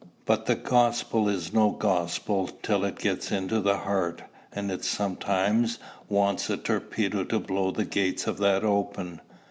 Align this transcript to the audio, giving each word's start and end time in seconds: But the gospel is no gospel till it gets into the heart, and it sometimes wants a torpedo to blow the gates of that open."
But 0.25 0.47
the 0.47 0.55
gospel 0.55 1.29
is 1.29 1.53
no 1.53 1.69
gospel 1.69 2.47
till 2.63 2.83
it 2.85 2.97
gets 2.97 3.31
into 3.31 3.59
the 3.59 3.77
heart, 3.77 4.23
and 4.51 4.71
it 4.71 4.83
sometimes 4.83 5.77
wants 6.09 6.49
a 6.49 6.57
torpedo 6.57 7.23
to 7.25 7.37
blow 7.39 7.69
the 7.69 7.85
gates 7.85 8.25
of 8.25 8.39
that 8.39 8.63
open." 8.63 9.21